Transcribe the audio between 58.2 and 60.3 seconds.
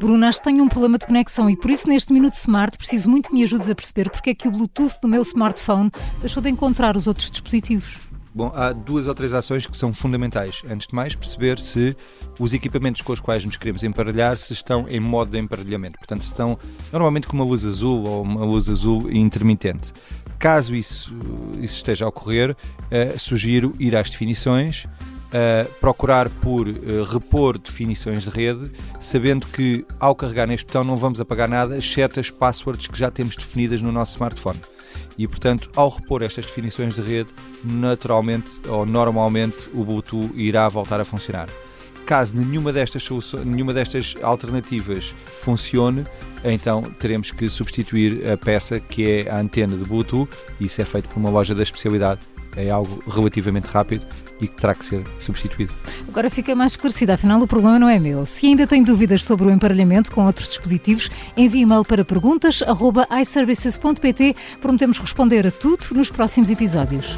Se ainda tem dúvidas sobre o emparelhamento com